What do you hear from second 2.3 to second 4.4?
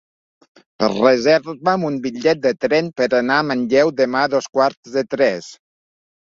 de tren per anar a Manlleu demà a